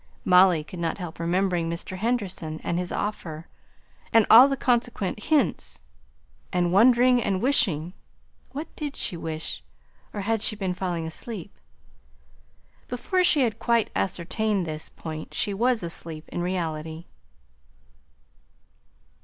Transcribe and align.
Molly 0.25 0.63
could 0.63 0.79
not 0.79 0.97
help 0.97 1.19
remembering 1.19 1.69
Mr. 1.69 1.95
Henderson, 1.97 2.59
and 2.63 2.79
his 2.79 2.91
offer, 2.91 3.47
and 4.11 4.25
all 4.31 4.47
the 4.47 4.57
consequent 4.57 5.21
hints; 5.25 5.79
and 6.51 6.73
wondering, 6.73 7.21
and 7.21 7.39
wishing 7.39 7.93
what 8.51 8.75
did 8.75 8.95
she 8.95 9.15
wish? 9.15 9.63
or 10.11 10.21
had 10.21 10.41
she 10.41 10.55
been 10.55 10.73
falling 10.73 11.05
asleep? 11.05 11.55
Before 12.87 13.23
she 13.23 13.41
had 13.41 13.59
quite 13.59 13.91
ascertained 13.95 14.65
this 14.65 14.89
point 14.89 15.35
she 15.35 15.53
was 15.53 15.83
asleep 15.83 16.27
in 16.29 16.41
reality. 16.41 17.05